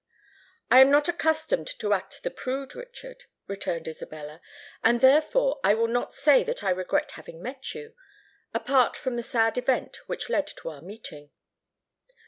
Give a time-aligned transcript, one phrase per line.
[0.71, 4.41] "I am not accustomed to act the prude, Richard," returned Isabella;
[4.83, 9.59] "and therefore I will not say that I regret having met you,—apart from the sad
[9.59, 11.29] event which led to our meeting."